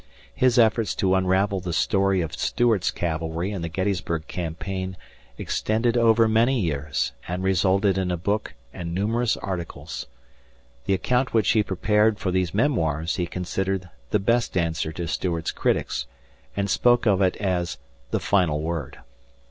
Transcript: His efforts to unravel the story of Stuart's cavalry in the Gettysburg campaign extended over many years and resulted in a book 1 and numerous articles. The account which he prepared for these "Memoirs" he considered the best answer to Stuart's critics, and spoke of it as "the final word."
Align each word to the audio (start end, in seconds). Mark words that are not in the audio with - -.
His 0.33 0.57
efforts 0.57 0.95
to 0.95 1.13
unravel 1.13 1.59
the 1.59 1.73
story 1.73 2.21
of 2.21 2.33
Stuart's 2.33 2.89
cavalry 2.89 3.51
in 3.51 3.61
the 3.61 3.69
Gettysburg 3.69 4.25
campaign 4.25 4.97
extended 5.37 5.95
over 5.95 6.27
many 6.27 6.59
years 6.59 7.11
and 7.27 7.43
resulted 7.43 7.99
in 7.99 8.09
a 8.09 8.17
book 8.17 8.55
1 8.71 8.81
and 8.81 8.95
numerous 8.95 9.37
articles. 9.37 10.07
The 10.87 10.95
account 10.95 11.35
which 11.35 11.51
he 11.51 11.61
prepared 11.61 12.17
for 12.17 12.31
these 12.31 12.51
"Memoirs" 12.51 13.17
he 13.17 13.27
considered 13.27 13.91
the 14.09 14.17
best 14.17 14.57
answer 14.57 14.91
to 14.91 15.07
Stuart's 15.07 15.51
critics, 15.51 16.07
and 16.57 16.67
spoke 16.67 17.05
of 17.05 17.21
it 17.21 17.37
as 17.37 17.77
"the 18.09 18.19
final 18.19 18.59
word." 18.59 18.97